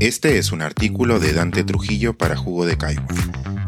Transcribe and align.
Este 0.00 0.38
es 0.38 0.50
un 0.50 0.62
artículo 0.62 1.20
de 1.20 1.34
Dante 1.34 1.62
Trujillo 1.62 2.16
para 2.16 2.34
Jugo 2.34 2.64
de 2.64 2.78
Caigua 2.78 3.06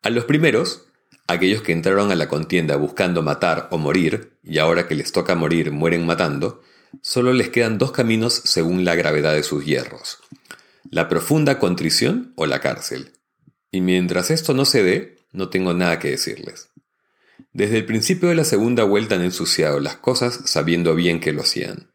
A 0.00 0.10
los 0.10 0.26
primeros, 0.26 0.84
aquellos 1.26 1.62
que 1.62 1.72
entraron 1.72 2.12
a 2.12 2.14
la 2.14 2.28
contienda 2.28 2.76
buscando 2.76 3.20
matar 3.22 3.66
o 3.72 3.78
morir, 3.78 4.38
y 4.44 4.58
ahora 4.58 4.86
que 4.86 4.94
les 4.94 5.10
toca 5.10 5.34
morir 5.34 5.72
mueren 5.72 6.06
matando, 6.06 6.62
solo 7.02 7.32
les 7.32 7.48
quedan 7.48 7.78
dos 7.78 7.90
caminos 7.90 8.40
según 8.44 8.84
la 8.84 8.94
gravedad 8.94 9.34
de 9.34 9.42
sus 9.42 9.64
hierros. 9.64 10.18
La 10.88 11.08
profunda 11.08 11.58
contrición 11.58 12.32
o 12.36 12.46
la 12.46 12.60
cárcel. 12.60 13.12
Y 13.72 13.80
mientras 13.80 14.30
esto 14.30 14.54
no 14.54 14.64
se 14.64 14.84
dé, 14.84 15.16
no 15.32 15.48
tengo 15.48 15.74
nada 15.74 15.98
que 15.98 16.10
decirles. 16.10 16.68
Desde 17.52 17.78
el 17.78 17.84
principio 17.84 18.28
de 18.28 18.36
la 18.36 18.44
segunda 18.44 18.84
vuelta 18.84 19.16
han 19.16 19.22
ensuciado 19.22 19.80
las 19.80 19.96
cosas 19.96 20.42
sabiendo 20.44 20.94
bien 20.94 21.18
que 21.18 21.32
lo 21.32 21.42
hacían. 21.42 21.90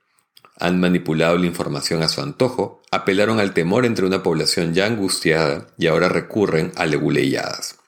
Han 0.59 0.81
manipulado 0.81 1.38
la 1.38 1.46
información 1.46 2.04
a 2.04 2.09
su 2.09 2.22
antojo, 2.22 2.81
apelaron 2.92 3.40
al 3.40 3.54
temor 3.54 3.86
entre 3.86 4.06
una 4.06 4.22
población 4.24 4.74
ya 4.74 4.88
angustiada 4.88 5.68
y 5.78 5.88
ahora 5.88 6.09
recurren 6.09 6.74
a 6.76 6.86
leguleyadas 6.86 7.80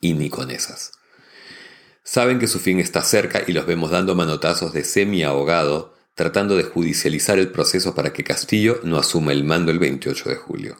y 0.00 0.14
ni 0.14 0.30
con 0.30 0.50
esas. 0.50 0.92
Saben 2.02 2.38
que 2.38 2.46
su 2.46 2.60
fin 2.60 2.78
está 2.78 3.02
cerca 3.02 3.42
y 3.46 3.52
los 3.52 3.66
vemos 3.66 3.90
dando 3.90 4.14
manotazos 4.14 4.72
de 4.72 4.84
semi-ahogado, 4.84 5.94
tratando 6.14 6.56
de 6.56 6.62
judicializar 6.62 7.38
el 7.38 7.50
proceso 7.50 7.94
para 7.94 8.12
que 8.12 8.24
Castillo 8.24 8.80
no 8.84 8.96
asuma 8.96 9.32
el 9.32 9.44
mando 9.44 9.72
el 9.72 9.78
28 9.78 10.28
de 10.28 10.36
julio. 10.36 10.76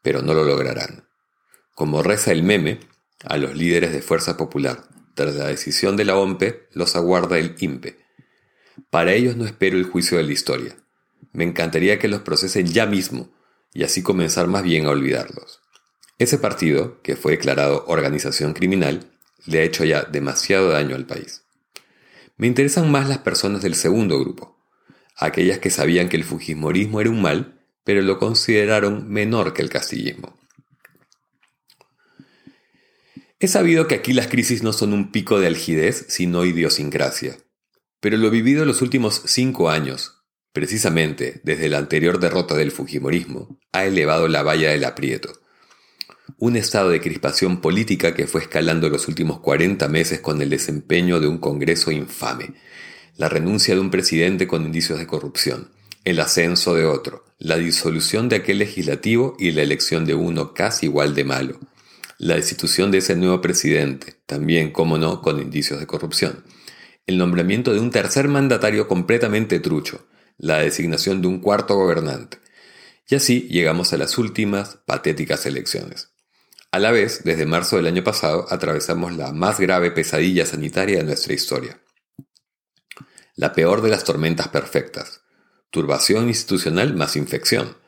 Pero 0.00 0.22
no 0.22 0.34
lo 0.34 0.44
lograrán. 0.44 1.08
Como 1.74 2.02
reza 2.02 2.32
el 2.32 2.44
meme, 2.44 2.80
a 3.24 3.36
los 3.36 3.56
líderes 3.56 3.92
de 3.92 4.00
Fuerza 4.00 4.36
Popular, 4.36 4.84
tras 5.14 5.34
la 5.34 5.46
decisión 5.46 5.96
de 5.96 6.04
la 6.04 6.16
OMPE, 6.16 6.68
los 6.72 6.94
aguarda 6.94 7.38
el 7.38 7.56
INPE. 7.58 7.98
Para 8.90 9.12
ellos 9.12 9.36
no 9.36 9.44
espero 9.44 9.76
el 9.76 9.84
juicio 9.84 10.18
de 10.18 10.24
la 10.24 10.32
historia. 10.32 10.76
Me 11.32 11.44
encantaría 11.44 11.98
que 11.98 12.08
los 12.08 12.22
procesen 12.22 12.66
ya 12.66 12.86
mismo 12.86 13.32
y 13.74 13.82
así 13.82 14.02
comenzar 14.02 14.46
más 14.46 14.62
bien 14.62 14.86
a 14.86 14.90
olvidarlos. 14.90 15.60
Ese 16.18 16.36
partido, 16.36 17.00
que 17.02 17.14
fue 17.14 17.32
declarado 17.32 17.84
organización 17.86 18.52
criminal, 18.52 19.08
le 19.46 19.60
ha 19.60 19.62
hecho 19.62 19.84
ya 19.84 20.02
demasiado 20.02 20.70
daño 20.70 20.96
al 20.96 21.06
país. 21.06 21.44
Me 22.36 22.48
interesan 22.48 22.90
más 22.90 23.08
las 23.08 23.18
personas 23.18 23.62
del 23.62 23.76
segundo 23.76 24.18
grupo, 24.18 24.58
aquellas 25.16 25.60
que 25.60 25.70
sabían 25.70 26.08
que 26.08 26.16
el 26.16 26.24
fujimorismo 26.24 27.00
era 27.00 27.10
un 27.10 27.22
mal, 27.22 27.60
pero 27.84 28.02
lo 28.02 28.18
consideraron 28.18 29.08
menor 29.08 29.54
que 29.54 29.62
el 29.62 29.70
castillismo. 29.70 30.36
He 33.38 33.46
sabido 33.46 33.86
que 33.86 33.94
aquí 33.94 34.12
las 34.12 34.26
crisis 34.26 34.64
no 34.64 34.72
son 34.72 34.92
un 34.92 35.12
pico 35.12 35.38
de 35.38 35.46
algidez, 35.46 36.06
sino 36.08 36.44
idiosincrasia. 36.44 37.36
Pero 38.00 38.16
lo 38.16 38.30
vivido 38.30 38.64
los 38.64 38.82
últimos 38.82 39.22
cinco 39.26 39.70
años, 39.70 40.24
precisamente 40.52 41.40
desde 41.44 41.68
la 41.68 41.78
anterior 41.78 42.18
derrota 42.18 42.56
del 42.56 42.72
Fujimorismo, 42.72 43.60
ha 43.70 43.84
elevado 43.84 44.26
la 44.26 44.42
valla 44.42 44.70
del 44.70 44.84
aprieto 44.84 45.40
un 46.36 46.56
estado 46.56 46.90
de 46.90 47.00
crispación 47.00 47.60
política 47.60 48.14
que 48.14 48.26
fue 48.26 48.42
escalando 48.42 48.88
los 48.88 49.08
últimos 49.08 49.40
40 49.40 49.88
meses 49.88 50.20
con 50.20 50.42
el 50.42 50.50
desempeño 50.50 51.20
de 51.20 51.26
un 51.26 51.38
Congreso 51.38 51.90
infame, 51.90 52.54
la 53.16 53.28
renuncia 53.28 53.74
de 53.74 53.80
un 53.80 53.90
presidente 53.90 54.46
con 54.46 54.64
indicios 54.64 54.98
de 54.98 55.06
corrupción, 55.06 55.70
el 56.04 56.20
ascenso 56.20 56.74
de 56.74 56.84
otro, 56.84 57.24
la 57.38 57.56
disolución 57.56 58.28
de 58.28 58.36
aquel 58.36 58.58
legislativo 58.58 59.36
y 59.38 59.52
la 59.52 59.62
elección 59.62 60.04
de 60.04 60.14
uno 60.14 60.54
casi 60.54 60.86
igual 60.86 61.14
de 61.14 61.24
malo, 61.24 61.58
la 62.18 62.34
destitución 62.34 62.90
de 62.90 62.98
ese 62.98 63.16
nuevo 63.16 63.40
presidente, 63.40 64.16
también, 64.26 64.70
como 64.72 64.98
no, 64.98 65.22
con 65.22 65.40
indicios 65.40 65.80
de 65.80 65.86
corrupción, 65.86 66.44
el 67.06 67.16
nombramiento 67.16 67.72
de 67.72 67.80
un 67.80 67.90
tercer 67.90 68.28
mandatario 68.28 68.86
completamente 68.86 69.60
trucho, 69.60 70.06
la 70.36 70.58
designación 70.58 71.22
de 71.22 71.28
un 71.28 71.40
cuarto 71.40 71.74
gobernante. 71.74 72.38
Y 73.08 73.14
así 73.14 73.48
llegamos 73.48 73.92
a 73.92 73.96
las 73.96 74.18
últimas 74.18 74.78
patéticas 74.84 75.46
elecciones. 75.46 76.10
A 76.70 76.78
la 76.78 76.90
vez, 76.90 77.24
desde 77.24 77.46
marzo 77.46 77.76
del 77.76 77.86
año 77.86 78.04
pasado, 78.04 78.46
atravesamos 78.50 79.16
la 79.16 79.32
más 79.32 79.58
grave 79.58 79.90
pesadilla 79.90 80.44
sanitaria 80.44 80.98
de 80.98 81.04
nuestra 81.04 81.32
historia. 81.32 81.80
La 83.36 83.54
peor 83.54 83.80
de 83.80 83.88
las 83.88 84.04
tormentas 84.04 84.48
perfectas. 84.48 85.22
Turbación 85.70 86.28
institucional 86.28 86.94
más 86.94 87.16
infección. 87.16 87.78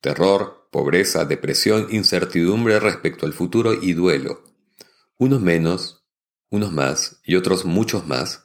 Terror, 0.00 0.68
pobreza, 0.72 1.24
depresión, 1.24 1.86
incertidumbre 1.90 2.80
respecto 2.80 3.24
al 3.24 3.34
futuro 3.34 3.72
y 3.72 3.92
duelo. 3.92 4.42
Unos 5.16 5.40
menos, 5.40 6.04
unos 6.50 6.72
más 6.72 7.20
y 7.22 7.36
otros 7.36 7.64
muchos 7.64 8.06
más. 8.08 8.42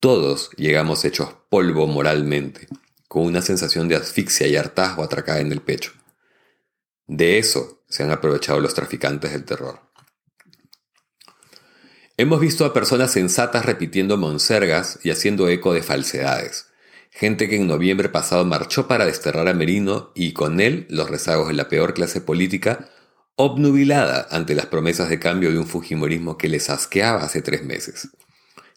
Todos 0.00 0.50
llegamos 0.56 1.04
hechos 1.04 1.34
polvo 1.50 1.86
moralmente, 1.86 2.66
con 3.08 3.24
una 3.24 3.42
sensación 3.42 3.88
de 3.88 3.96
asfixia 3.96 4.46
y 4.46 4.56
hartazgo 4.56 5.02
atracada 5.02 5.40
en 5.40 5.52
el 5.52 5.60
pecho. 5.60 5.92
De 7.06 7.38
eso 7.38 7.77
se 7.88 8.02
han 8.02 8.10
aprovechado 8.10 8.60
los 8.60 8.74
traficantes 8.74 9.32
del 9.32 9.44
terror. 9.44 9.80
Hemos 12.16 12.40
visto 12.40 12.64
a 12.64 12.74
personas 12.74 13.12
sensatas 13.12 13.64
repitiendo 13.64 14.16
monsergas 14.16 14.98
y 15.04 15.10
haciendo 15.10 15.48
eco 15.48 15.72
de 15.72 15.82
falsedades. 15.82 16.66
Gente 17.10 17.48
que 17.48 17.56
en 17.56 17.68
noviembre 17.68 18.08
pasado 18.08 18.44
marchó 18.44 18.88
para 18.88 19.06
desterrar 19.06 19.46
a 19.46 19.54
Merino 19.54 20.10
y 20.14 20.32
con 20.32 20.60
él 20.60 20.86
los 20.90 21.08
rezagos 21.08 21.48
de 21.48 21.54
la 21.54 21.68
peor 21.68 21.94
clase 21.94 22.20
política, 22.20 22.90
obnubilada 23.36 24.26
ante 24.32 24.56
las 24.56 24.66
promesas 24.66 25.08
de 25.08 25.20
cambio 25.20 25.52
de 25.52 25.58
un 25.58 25.66
Fujimorismo 25.66 26.36
que 26.36 26.48
les 26.48 26.70
asqueaba 26.70 27.22
hace 27.22 27.40
tres 27.40 27.62
meses. 27.62 28.08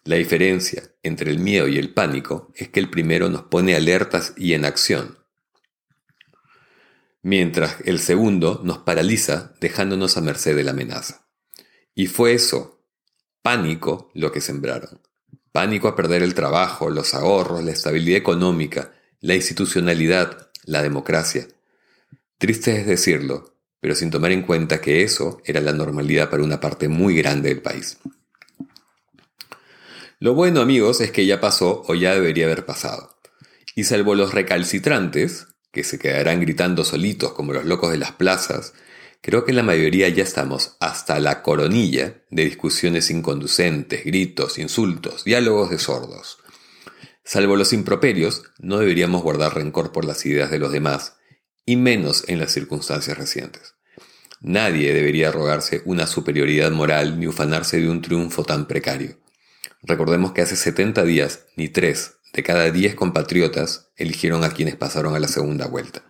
La 0.04 0.18
diferencia 0.18 0.84
entre 1.02 1.32
el 1.32 1.40
miedo 1.40 1.68
y 1.68 1.80
el 1.80 1.94
pánico 1.94 2.52
es 2.56 2.70
que 2.70 2.80
el 2.80 2.92
primero 2.92 3.30
nos 3.30 3.44
pone 3.44 3.76
alertas 3.76 4.34
y 4.38 4.54
en 4.54 4.66
acción, 4.66 5.18
mientras 7.22 7.78
el 7.86 8.00
segundo 8.00 8.62
nos 8.64 8.80
paraliza 8.80 9.54
dejándonos 9.60 10.18
a 10.18 10.22
merced 10.22 10.56
de 10.56 10.64
la 10.64 10.72
amenaza. 10.72 11.28
Y 11.94 12.08
fue 12.08 12.34
eso, 12.34 12.84
pánico, 13.42 14.12
lo 14.14 14.32
que 14.32 14.42
sembraron. 14.42 15.02
Pánico 15.52 15.88
a 15.88 15.96
perder 15.96 16.24
el 16.24 16.34
trabajo, 16.34 16.90
los 16.90 17.14
ahorros, 17.14 17.64
la 17.64 17.72
estabilidad 17.72 18.18
económica, 18.18 18.94
la 19.20 19.36
institucionalidad, 19.36 20.50
la 20.64 20.82
democracia. 20.82 21.48
Triste 22.38 22.80
es 22.80 22.88
decirlo, 22.88 23.56
pero 23.80 23.96
sin 23.96 24.10
tomar 24.10 24.32
en 24.32 24.44
cuenta 24.44 24.80
que 24.80 25.04
eso 25.04 25.42
era 25.44 25.60
la 25.60 25.74
normalidad 25.74 26.30
para 26.30 26.44
una 26.44 26.60
parte 26.60 26.88
muy 26.88 27.16
grande 27.16 27.50
del 27.50 27.62
país. 27.62 27.98
Lo 30.20 30.36
bueno 30.36 30.62
amigos 30.62 31.02
es 31.02 31.12
que 31.12 31.26
ya 31.26 31.42
pasó 31.42 31.84
o 31.88 31.96
ya 31.96 32.14
debería 32.14 32.46
haber 32.46 32.66
pasado. 32.66 33.18
Y 33.76 33.86
salvo 33.86 34.14
los 34.16 34.34
recalcitrantes, 34.34 35.48
que 35.72 35.84
se 35.84 36.00
quedarán 36.00 36.42
gritando 36.42 36.84
solitos 36.84 37.34
como 37.34 37.54
los 37.54 37.66
locos 37.66 37.92
de 37.92 37.98
las 37.98 38.12
plazas, 38.12 38.74
Creo 39.24 39.46
que 39.46 39.54
la 39.54 39.62
mayoría 39.62 40.10
ya 40.10 40.24
estamos 40.24 40.78
hasta 40.80 41.20
la 41.20 41.44
coronilla 41.44 42.24
de 42.32 42.44
discusiones 42.46 43.12
inconducentes, 43.12 44.04
gritos, 44.04 44.58
insultos, 44.58 45.24
diálogos 45.24 45.70
de 45.70 45.78
sordos. 45.78 46.40
Salvo 47.24 47.56
los 47.56 47.72
improperios, 47.72 48.42
no 48.58 48.80
deberíamos 48.80 49.22
guardar 49.22 49.54
rencor 49.54 49.92
por 49.92 50.06
las 50.06 50.26
ideas 50.26 50.50
de 50.50 50.58
los 50.58 50.72
demás, 50.72 51.18
y 51.68 51.76
menos 51.76 52.24
en 52.30 52.40
las 52.40 52.52
circunstancias 52.52 53.16
recientes. 53.16 53.76
Nadie 54.40 54.92
debería 54.92 55.30
arrogarse 55.30 55.84
una 55.86 56.08
superioridad 56.08 56.72
moral 56.72 57.20
ni 57.20 57.28
ufanarse 57.28 57.80
de 57.80 57.92
un 57.92 58.02
triunfo 58.02 58.44
tan 58.44 58.68
precario. 58.68 59.20
Recordemos 59.84 60.32
que 60.32 60.42
hace 60.42 60.56
70 60.56 61.04
días, 61.04 61.46
ni 61.56 61.70
tres 61.70 62.16
de 62.34 62.44
cada 62.44 62.72
10 62.72 62.96
compatriotas 62.96 63.92
eligieron 63.96 64.44
a 64.44 64.52
quienes 64.52 64.76
pasaron 64.76 65.16
a 65.16 65.20
la 65.20 65.28
segunda 65.28 65.68
vuelta. 65.68 66.04